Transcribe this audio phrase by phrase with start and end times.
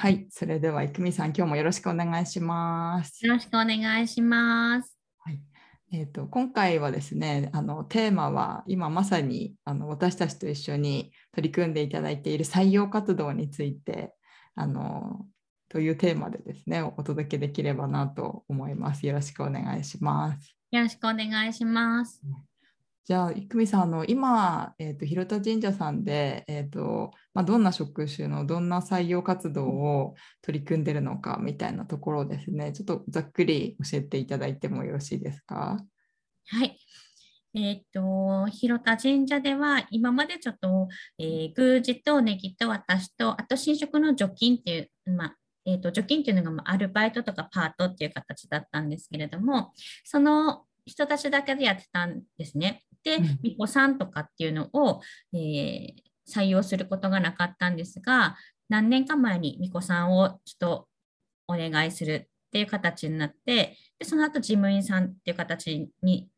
[0.00, 3.26] はい、それでは、いくみさん、今日もよろしくお願いします。
[3.26, 4.96] よろしくお願いします。
[5.24, 5.40] はい
[5.90, 14.14] えー、と今回はですねあのテーマは今まさにあの私たちと一緒に取り組んでいただいている採用活動について
[14.54, 15.26] あの
[15.68, 19.04] というテーマでですねお届けできればなと思います。
[19.04, 20.54] よろしくお願いします。
[20.70, 22.22] よろしくお願いします。
[23.08, 35.82] じゃあ、いくみさん、あの今、えーと、広田神社さんで、えーとまあ、どんな職種のどんな採用活動を取り組んでるのかみたいなところですね、ちょっとざっくり教えていただいてもよろしいですか？
[36.48, 36.78] はい。
[37.54, 49.72] えっ、と、広田神社では、今までちょっと、えー、宮司とネギと私と、あと新職の除菌っていう、まあ、えーと、除菌っていうのがアルバイトとかパートっていう形だったんですけれども、
[50.04, 52.82] その人たちだけでやってたんですね。
[53.04, 55.00] で、巫女さんとかっていうのを、
[55.32, 55.92] えー、
[56.28, 58.36] 採用することがなかったんですが、
[58.68, 60.88] 何年か前に巫女さんをちょっと
[61.46, 66.28] お願いするっていう形になって、でその後事務員さんっていう形に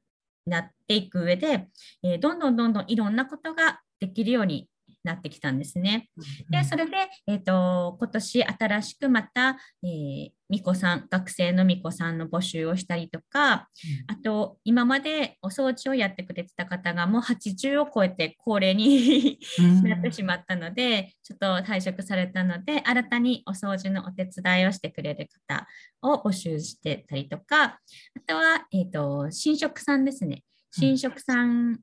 [0.47, 1.69] なっていく上で、
[2.03, 4.69] えー、どんどんどんどんいろんなことができるように
[5.05, 6.09] なってきたんですね。
[6.51, 13.69] で、それで、えっ、ー、と、今年新しくまた、えー、巫女さん、学生の巫女さんの募集をしたりとか、
[14.09, 19.38] あと、今までお掃除をやってくれてた方がもう80を超えて高齢に
[19.84, 25.67] なってしまったので、ちょっと退職されたので、新たにお掃除のお手伝いをしてくれる方
[26.03, 27.81] を募集してたりとか、あ
[28.27, 30.43] とは、えっ、ー、と、新職さんですね。
[30.72, 31.78] 新職さん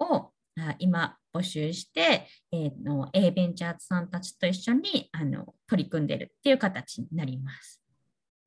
[0.00, 0.30] を、
[0.78, 7.82] 今募集して、えー、の A ベンチャーズさんたちと一緒にあの取り組んでるっていう形になります。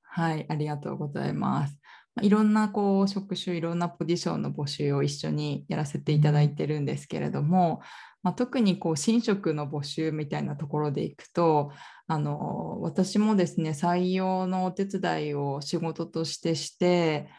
[0.02, 1.78] はい、ありがとうございます。
[2.22, 7.82] いろんなこう職種、いろんなポジションの募集を一緒にやらせていただいてるんですけれども、
[8.24, 11.72] まあ、特にこう新職の募集みたいなところでいくと
[12.08, 17.30] あの私もですね採用のお手伝いを仕事としてして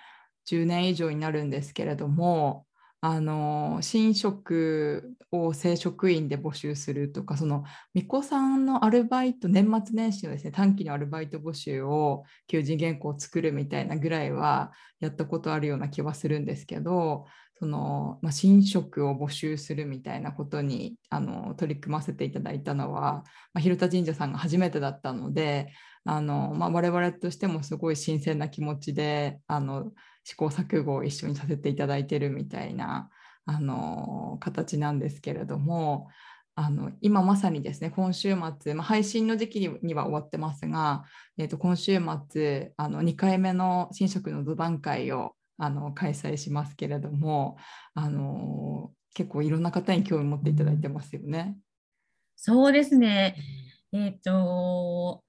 [0.49, 2.65] 10年以上になるんですけれども
[3.03, 17.25] あの新職を正職員で募集するとかその巫女さんのアルバイト年末年始のですね短期のアルバイト募集を求人原稿を作るみたいなぐらいはやったことあるような気はするんですけど
[17.59, 23.23] その、まあ、新職を募集するみたいなことにあの取り組ませていただいたのは、
[23.55, 25.73] まあ、広田神社さんが初めてだったので
[26.05, 29.93] あの、まあ、我々としてもすごい新鮮な気持ちであの
[30.25, 33.11] 試行錯誤を一緒にさせていただいてるみたいな
[33.47, 36.09] あの形なんですけれども
[36.55, 41.05] あの今まさにですね今週末、まあ、配信の時期には終わってますが、
[41.39, 47.57] えー、と今週末あの2回目の新職の土段階をあの開催しますけれども
[47.95, 51.57] あの結構いろんな方に興味持っていただいてますよね。
[52.37, 53.37] そうですね。
[53.93, 55.23] えっ、ー、と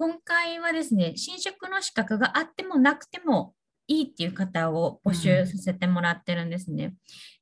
[0.00, 3.52] 今回はですね新職の資格があってもなくても
[3.86, 6.94] いいっていう方を募集させてもらってるんですね。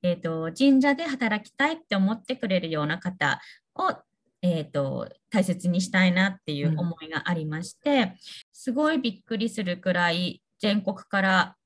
[0.02, 3.40] うん、えっ、ー、と、神社で働きたいって思ってくれるような方
[3.76, 3.94] を、
[4.42, 8.12] えっ、ー、と、大切にしたいなっていう思いがありまして、うん、
[8.52, 11.56] すごいびっくりするくらい全国から、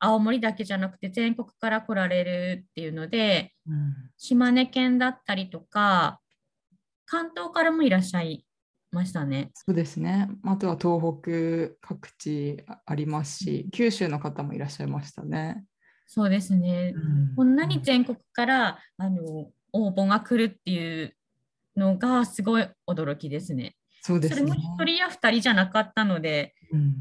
[0.00, 6.20] 青森だけじゃなくて全国から来られるっていうので、うん、島根県だったりとか、
[7.06, 8.44] 関東からもいらっしゃい
[8.92, 9.50] ましたね。
[9.54, 10.28] そうですね。
[10.44, 15.64] あとは東北各地ありますし、九州の方もいらっしゃいましたね。
[16.06, 16.92] そうですね。
[16.96, 21.14] うん、こんなに全国からあの応募が来るっていう
[21.76, 23.76] のがすごい驚きですね。
[24.02, 24.48] そうですね。
[24.48, 26.94] それも1人や2人じゃなかったので、うん、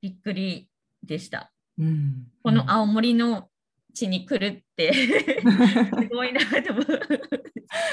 [0.00, 0.68] びっくり
[1.02, 1.52] でした。
[1.78, 3.48] うん、この青森の
[3.94, 6.86] 地に来るって すごいなと思う。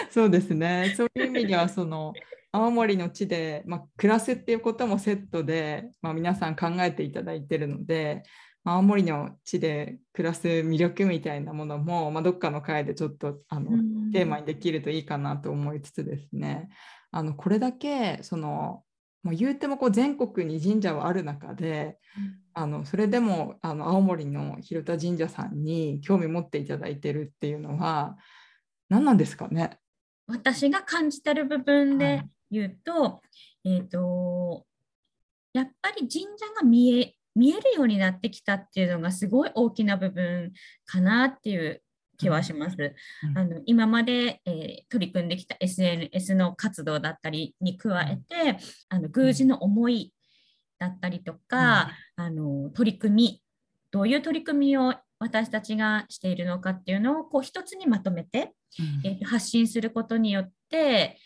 [0.09, 0.93] そうですね。
[0.97, 2.13] そういう意味ではその
[2.51, 8.23] 青森の地で、まあ、暮らすっていうこともセットで、まあ、皆さん考えていただいてるので、
[8.63, 13.69] まあ、青森の地で暮らす魅力みたいなものも、まあ、どっかの回でちょっとあの
[14.11, 16.69] テーマにできるといいかなと思いつつですね。
[17.11, 18.83] あのこれだけその、
[19.23, 21.97] まあ、言うてもこう全国に神社はある中で、
[22.53, 28.17] あのそれでもあの青森の広田神社さんに興味持っていただいてるっていうのは
[28.89, 29.77] 何なんですかね？
[30.27, 33.21] 私が感じてる部分で言うと、は
[33.63, 34.65] い、えっ、ー、と、
[35.53, 40.51] やっぱり神社が見え、見えるようになってきたっていうのがすごい大きな部分
[40.85, 41.81] かなっていう
[42.19, 42.75] 気はします。
[43.23, 43.37] うん。
[43.37, 48.57] あの今まで、えー取り組んできた SNS の活動だったりに加えて、
[48.89, 50.13] あの宮司の思い
[50.79, 53.43] だったりとか、あの取り組み
[53.91, 59.07] どういう取り組みを私たちがしているのかっていうのをこう一つにまとめて、うん。
[59.07, 61.17] えー発信することによって、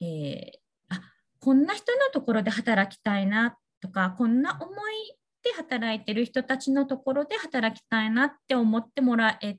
[0.00, 0.50] えー
[0.88, 1.00] あ
[1.40, 9.58] こんな人のところで働きたいなとかこんな思いで働いてる人たちのところで働きたいなって思ってもらえ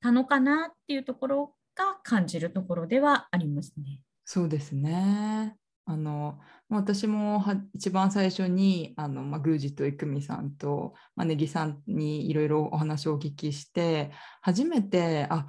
[0.00, 4.00] たのかなっていうところが感じるところではありますね。
[4.24, 5.56] そうですね。
[5.88, 14.10] あの私も一番最初にあの、まあ、宮司と郁美さんと、まあ、ネギさんにいろいろお話をお聞きして
[14.40, 15.46] 初めてあ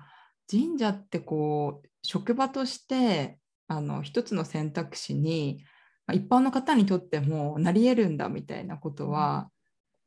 [0.49, 5.63] 神社ってこう職場としてあの一つの選択肢に、
[6.05, 9.49] まあ一般の方にとってもなり得るんだみたいなことは、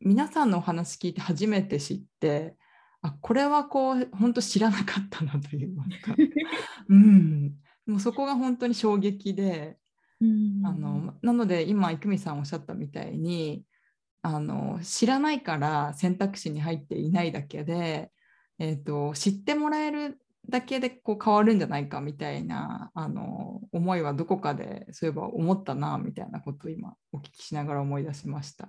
[0.00, 2.56] 皆さんのお話聞いて初めて知って
[3.02, 5.84] あこれはこう本当知らなかったなというか。
[6.88, 7.54] うん、
[7.86, 9.78] もうそこが本当に衝撃で、
[10.20, 10.66] うん。
[10.66, 13.64] あのなので今郁美さんおっしゃったみたいに
[14.22, 18.10] あの知らないから選択肢に入っていないだけで、
[18.58, 20.18] えー、と知ってもらえる
[20.48, 28.68] だけでこう変わるんじゃないかみたいなあの思いはどこかでそういえば思ったなみたいなことを今お聞きしながら思い出しました。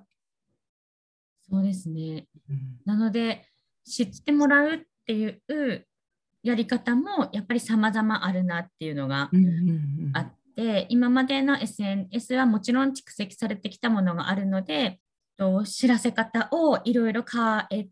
[1.50, 2.28] そうですね。
[2.50, 3.46] うんなので
[3.84, 5.88] 知ってもらうっていう
[6.44, 15.00] やり方もやっぱり様々あるなっていうのがうんうんうんあって、今までの SNS はもちろん蓄積されてきたものがあるので、
[15.38, 17.88] と知らせ方をいろいろ変え、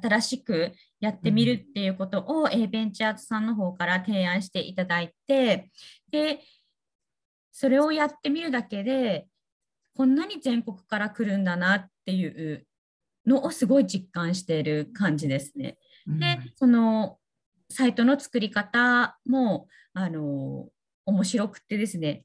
[0.00, 5.70] 新しくやってみるっていうことを、A ベンチャーズさんの方から提案していただいて、
[6.10, 6.40] で、
[7.52, 9.26] それをやってみるだけで、
[9.96, 12.66] こんなに全国から来るんだなっていう
[13.26, 15.78] のをすごい実感している感じですね。
[16.06, 16.18] うん。
[16.18, 17.18] で、その
[17.70, 20.68] サイトの作り方もあの
[21.06, 22.24] 面白くてですね、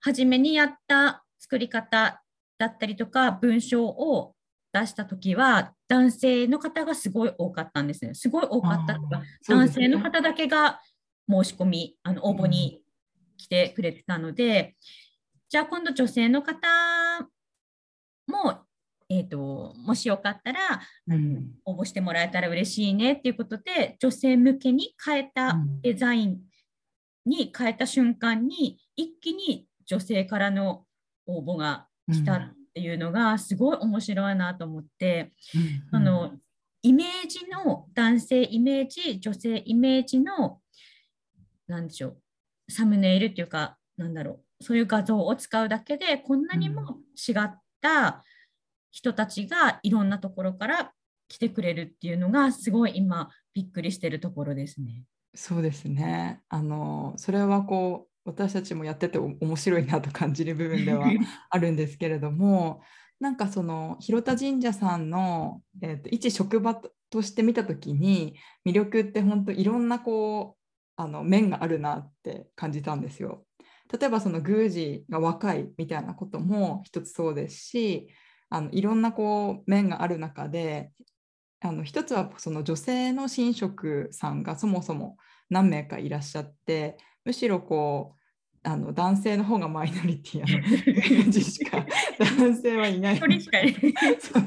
[0.00, 2.22] 初めにやった作り方
[2.58, 4.34] だったりとか、文章を
[4.72, 8.14] 出したときは、男性の方がすごい多かったんですね。
[8.14, 8.98] すごい多かった
[9.48, 10.80] 男性の方だけが
[11.30, 12.82] 申し込み、あの応募に
[13.36, 14.76] 来てくれてたので、
[15.48, 16.56] じゃあ今度女性の方
[18.26, 18.62] も、
[19.10, 20.60] えー、ともしよかったら
[21.08, 21.50] うん。
[21.66, 25.80] 応募してもらえたら嬉しいねっていうことで女性向けに変えたうん。
[25.82, 26.38] デザイン
[27.26, 30.84] に変えた瞬間に一気に女性からの
[31.26, 36.32] 応募が来たっていうのがすごい面白いなと思って、うんあの
[36.84, 40.58] イメージの男性イメージ女性イメージの
[41.68, 48.24] なんでしょうサムネイルっていうかなんだろうそういう画像を使うだけでこんなにも違った
[48.90, 50.92] 人たちがいろんなところから
[51.28, 55.04] 来てくれるっていうのがすごい今びっくりしてるところですね。
[55.34, 56.42] そうですね。
[56.48, 61.06] あのそれはこう私たちもやっててお面白いなと感じる部分では
[61.50, 62.82] あるんですけれども
[63.20, 70.62] なんかその広田神社さんの、えーと一職場ととして見た時に魅力って本当いろんなこう
[70.96, 73.44] あの面があるなって感じたんですよ。
[73.92, 78.08] 例えばその宮司が若いみたいなことも一つそうですし
[78.48, 80.90] あのいろんなこう面がある中で
[81.60, 85.18] あの一つはその女性の神職さんがそもそも
[85.50, 86.96] 何名かいらっしゃって
[87.26, 88.21] むしろこう
[88.64, 91.84] あの男性の方がマイノリティあの宮司しか。
[92.18, 93.18] 男性はいない。
[93.18, 93.30] そう
[94.20, 94.42] そう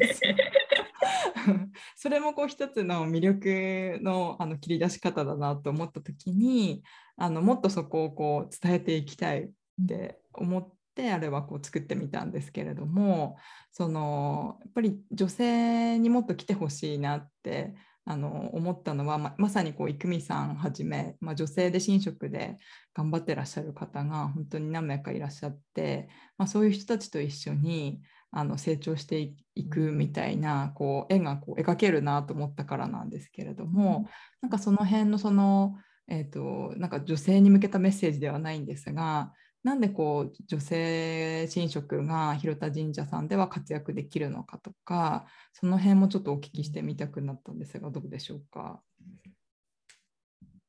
[1.96, 6.84] それもこう一つの魅力のあの切り出し方だなと思った時に
[7.18, 9.50] あのもっとそこをこう伝えていきたいっ
[9.88, 13.38] て思ってあれはこう作ってみたんですけれども
[13.72, 17.74] そのやっぱり女性にもっと来てほしいなって
[18.08, 22.60] あの思ったのはままさにこう郁美さんはじめ、まあ、女性で神職で
[22.94, 26.08] 頑張ってらっしゃる方が本当に何名かいらっしゃって、
[26.38, 34.08] まあ、そういう人たちと一緒にあの成長していいくみたいなこう絵がこう描けるなと思ったからなんですけれども、
[34.42, 35.76] なんかその辺のその、
[36.10, 39.32] えー、となんか女性に向けたメッセージではないんですが
[39.66, 48.80] なんでこう女性神職が広田神社さんでは活躍できるのかとかその辺もちょっとお聞きしてみたくなったんですがどうでしょうか？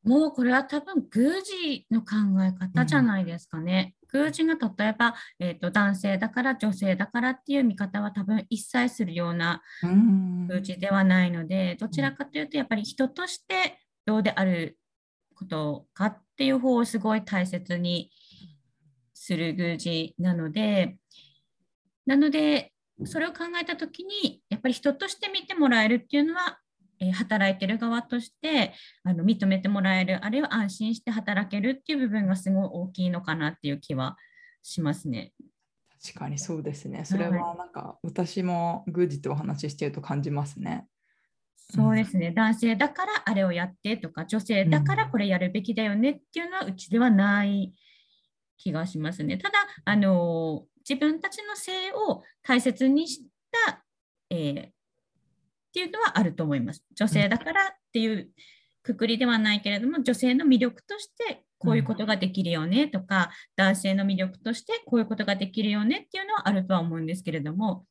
[0.02, 3.94] もうこれは多分宮司の考え方じゃないですかね。
[4.10, 14.78] 宮司が例えば、えーと男性だから女性だからっていう見方は多分一切するようなうん宮司ではないので、どちらかというとやっぱり人としてどうである
[15.34, 18.10] ことかっていう方をすごい大切に
[19.26, 20.98] する宮司なので、
[22.06, 22.72] なので
[23.04, 26.60] それを考えた時にやっぱり人として見てもらえるっていうのは、
[27.00, 34.16] えー、働いてる側としてあの認めてもらえるあるいは安心して働けるっていう部分がすごい大きいのかなっていう気は
[34.62, 35.32] しますね。
[36.00, 37.04] 確かにそうですね。
[37.04, 40.86] それはなんか私も宮司とお話ししてると感じますね。
[41.74, 47.74] そうですね、うん、男性だからあれをやってとか女性だからこれやるべきだよねっていうのはうちではない
[48.56, 49.38] 気がしますね。
[49.38, 53.22] ただあの自分たちの性を大切にし
[53.66, 53.84] た、
[54.30, 54.70] えー、っ
[55.72, 56.84] ていうのはあると思います。
[56.94, 58.30] 女性だからっていう
[58.82, 67.84] くくりではないけれども女性の魅力としてこういうことができるよねとか、男性の魅力としてこういうことができるよねっていうのはあるとは思うんですけれども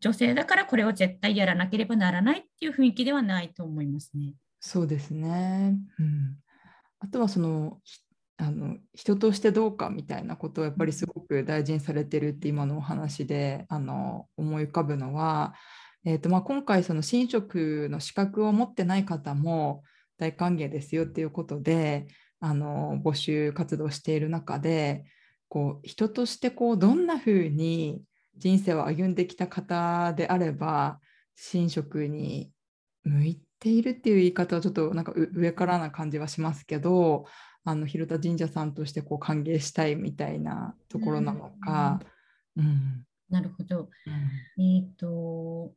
[0.00, 4.34] 女性だからこれを絶対やらなければならないっていう雰囲気ではないと思いますね。
[4.60, 6.36] そうですね、うん、
[7.00, 7.78] あとはその
[8.40, 15.54] あの人としてどうかみたいなことをやっぱりすごく大事にされてるって今のお話であの思い浮かぶのは、
[16.06, 19.82] えーとまあ、今回その神職の資格を持ってない方も
[20.18, 22.06] 大歓迎ですよっていうことで
[22.40, 25.04] あの募集活動している中で
[25.48, 28.02] こう人としてこうどんなふうに
[28.38, 30.98] 人生を歩んできた方であれば
[31.52, 32.50] 神職に
[33.04, 37.26] 向いているっていう言い方はちょっとなんか上からな感じはしますけど
[37.64, 42.00] あの広田神社さんとしてこう歓迎したいみたいなところなのか。
[42.56, 43.88] うん、うん、なるほど。
[44.58, 45.72] うん、えっ、ー、と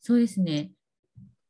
[0.00, 0.70] そうですね。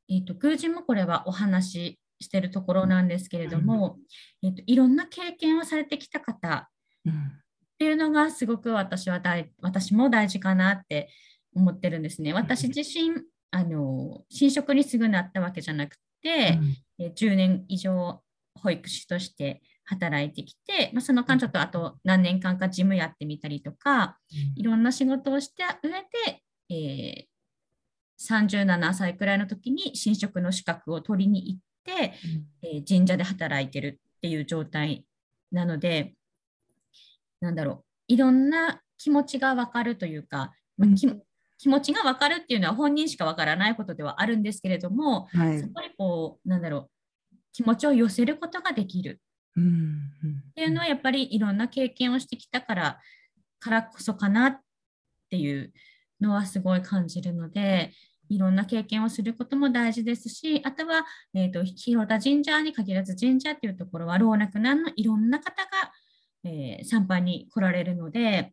[0.08, 3.98] えっ、ー、と宮司もこれはお話ししてるところなんですけれども、
[4.42, 6.68] うん、えーと、いろんな経験をされてきた方
[7.08, 7.12] っ
[7.78, 11.08] ていうのがすごく私は大私も大事かなって
[11.54, 12.32] 思ってるんですね。
[12.32, 13.10] 私自身
[13.50, 16.58] あの新職にすぐなったわけじゃなくて、
[16.98, 18.20] うん、10年以上
[18.62, 24.18] 保育士として働いてきて、まあ、その間ちょっとあと何年間か事務やってみたりとか、
[24.56, 25.90] いろんな仕事をした上
[26.28, 27.34] で、えー、
[28.20, 32.14] 37歳くらいの時に新職の資格を取りに行って、
[32.62, 35.04] えー、神社で働いてるっていう状態
[35.52, 36.14] なので、
[37.40, 40.90] なんだろう、いろんな気持ちが分かるというか、まあ、
[41.58, 46.90] 気持ちが分かるっていうのは本人しか分からないことではあるんですけれども、はい、そこにこう、なんだろう、
[47.54, 49.20] 気持ちを寄せることができる。
[49.56, 53.00] っていうのはやっぱりいろんな経験をしてきたから
[53.60, 54.60] からこそかなっ
[55.30, 55.72] ていう
[56.20, 57.92] のはすごい感じるので
[58.28, 65.92] いろんな経験をすることも大事ですしあとは、えーと、広田神社に限らず神社っていうところは老若男のいろんな方が、
[66.44, 68.52] えー、参拝に来られるので、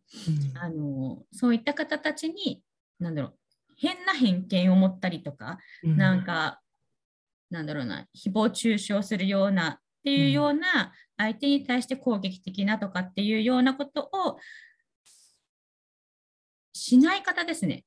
[0.54, 2.62] うん、あのそういった方たちに
[3.00, 3.34] 何だろう
[3.76, 6.60] 変な偏見を持ったりとか、うん、なんか
[7.52, 14.38] なんだろうな、誹謗中傷するようなっていうような、相手に対して攻撃的なとかっていうようなことを
[16.72, 17.84] しない方ですね。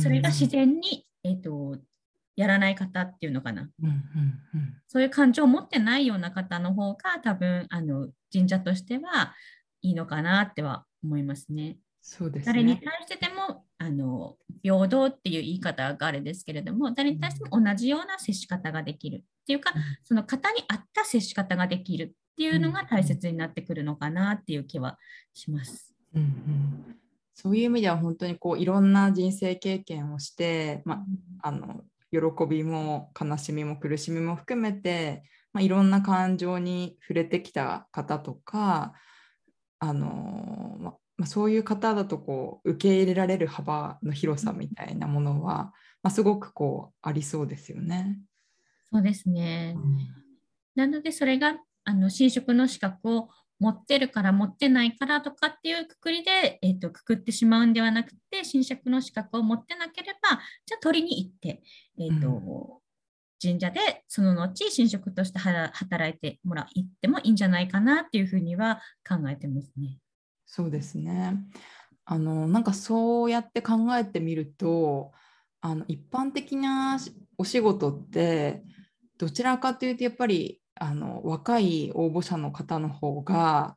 [0.00, 1.76] それが自然に、えーと、
[2.36, 3.68] やらない方っていうのかな、
[4.86, 9.34] そういう感情を持ってないような方の方が多分あの神社としては
[9.82, 11.76] いいのかなっては思いますね。
[12.00, 19.72] そうです、ね、誰に対してでもあの平等っていう言い方があるですけれども誰に対しても同じような接し方ができるっていうか、
[20.04, 24.98] その方に合った接し方ができるっていうのが大切になってくるのかなっていう気は
[25.34, 25.94] します。
[26.14, 26.96] うんうん、
[27.34, 31.04] そういう意味では本当にこういろんな人生経験をして、ま
[31.42, 38.92] あ、の喜びも悲しみも苦しみも含めて、まあ、いろんな感情に触れてきた方とか
[39.84, 48.18] あの、ままあ、そういう方だとこう受け入れられる幅の広さみたいなものは、まあ、すごくこうありそうですよね。
[48.90, 49.74] そうですね。
[49.76, 49.98] うん、
[50.74, 53.28] なのでそれがあの新職の資格を
[53.58, 61.62] 持ってるから持ってないからとかっていうくくりで、えーと、くくってしまうんではなくて新職の資格を持ってなければじゃあ取りに行って、
[61.98, 62.82] えーと、うん、
[63.40, 69.98] 神社でその後新職として働いてもら行ってもいいんじゃないかなっていうふうには考えてますね。
[70.54, 71.38] そうですね。
[72.04, 75.12] あのなんかそうやって考えてみると
[75.62, 76.98] あの一般的な
[77.38, 78.62] お仕事って
[79.16, 83.76] どちらかというとやっぱりあの若い応募者の方の方が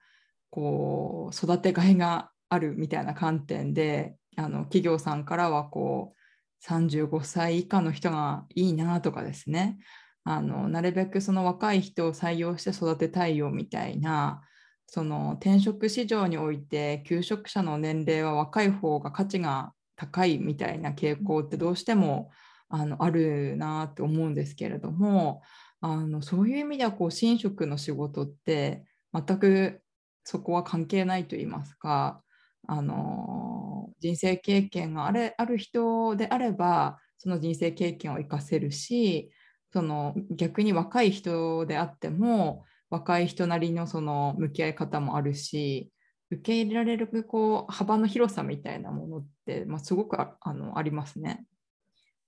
[0.49, 9.77] こう育てがいがあるみたいな観点であの企業さんからはこう35歳以下の人がいいなとかですね
[10.25, 14.41] あのなるべくその若い人を採用して育てたいよみたいな
[14.87, 22.31] その転職市場において求職者の年齢は若い方が価値が高いみたいな傾向ってどうしても
[22.69, 25.41] あのあるなって思うんですけれども
[25.81, 29.81] あのそういう意味ではこう神職の仕事って全く
[30.23, 32.21] そこは関係ないと言いますか
[32.67, 39.31] あの人生経験があれある人であればその人生経験を生かせるし
[39.71, 45.89] その逆に若い人であっても若い人なりのその向き合い方もあるし
[46.31, 51.45] 受け入れられるこう幅の広さみたいなものって、まあ、すごくあのありますね。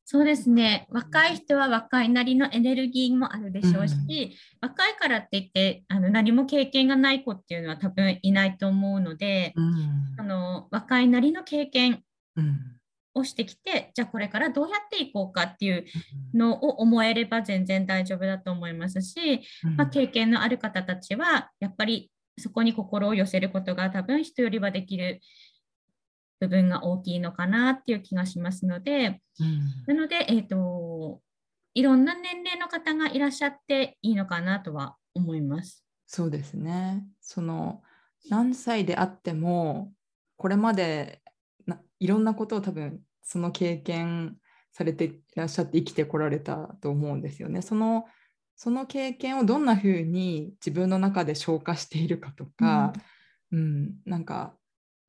[0.10, 0.88] そうですね。
[0.90, 3.94] 若い人は若いなりのエネルギーもあるでしょうし、
[4.62, 9.76] うん、若いからって言ってあの何も経験がない子っていうのは多分いないと思うので、うん、
[10.18, 12.04] あの若いなりの経験
[13.18, 15.86] をしてきて、じゃあこれからどうやっていこうかっていう
[16.34, 19.42] のを思えれば全然大丈夫だと思いますし、
[19.76, 25.22] まあ、経験のある方たちはやっぱりそこに心を寄せることが多分人よりはできる
[26.40, 31.22] 部分が大きいのかなっていう気がしますので、うん、なので、えーと、
[31.74, 35.84] いろんな年齢の方がいらっしゃっていいのかなとは思います。
[36.06, 37.04] そうですね。
[37.22, 37.82] その
[38.30, 39.92] 何歳であっても
[40.38, 41.22] これまで
[42.00, 44.38] いろんなことを多分その経験
[44.72, 47.62] されていらっしゃって生きてこられたと思うんですよね。
[47.62, 48.06] その
[48.56, 52.94] その経験をどんなふうに自分の中で消化しているかとか、
[53.52, 54.56] うん、うん、なんか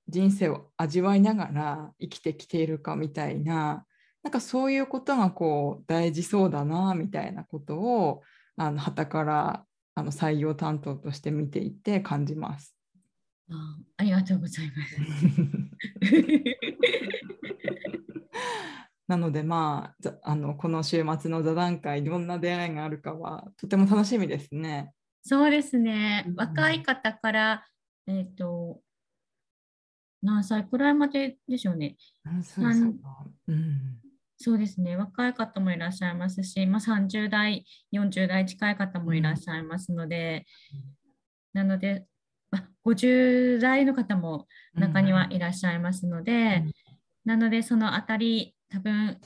[0.09, 3.87] 人生を味わいながら生きてきているかみたいな
[4.23, 8.23] なんかそういうことがこう大事そうだなみたいなことを
[8.57, 12.75] あの旗からあの採用担当として見ていて感じます。
[13.51, 14.97] あありがとうございます。
[19.09, 24.93] なのでまああのこの週末の座談会いろんな出会いがあるかはとても楽しみですね。
[25.23, 26.27] そうですね。
[26.37, 27.67] 若い方から、
[28.07, 28.81] えっ、ー、と
[30.23, 31.97] 何歳くらいまででしょうね。
[33.47, 33.99] うん、
[34.37, 34.97] そうですね。
[34.97, 40.45] 若い方もいらっしゃいますし、まあ、30代、40代近い方もいらっしゃいますので、
[41.55, 42.07] うん、なので、
[42.51, 46.73] まあ、50代の方も中にはいらっしゃいますので、うん、
[47.25, 49.19] なのでそのあたり多分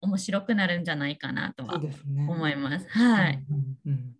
[0.00, 1.80] 面白くなるんじゃないかなとは
[2.28, 2.86] 思います。
[2.86, 3.44] すね、はい。
[3.50, 4.12] うんうん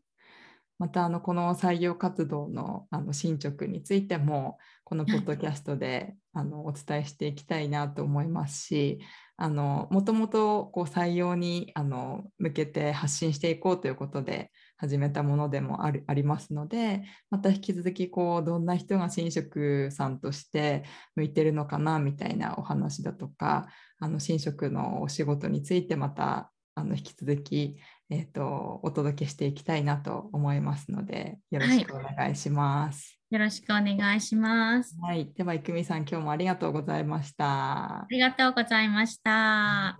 [0.82, 8.98] またあのこの採用活動のあの進捗についてもこのポッドキャストであのお伝えしていきたいなと思いますし
[9.36, 20.82] あのもともとこう採用にあの向けて発信していこうということで始めたものでもあるありますのでまた引き続きこうどんな人が神職さんとして
[21.14, 23.68] 向いてるのかなみたいなお話だとか
[24.02, 27.78] あの神職のお仕事についてまたあの引き続き
[28.12, 33.18] えーと、お届けしていきたいなと思いますのでよろしくお願いします。
[33.30, 34.94] はい、よろしくお願いします。
[35.00, 38.02] はい、では、いくみさん、今日もありがとうございました。
[38.02, 39.96] ありがとうございました。